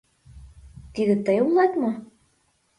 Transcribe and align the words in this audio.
—Тиде 0.93 1.15
тый 1.25 1.37
улат 1.47 1.73
мо?! 1.81 1.91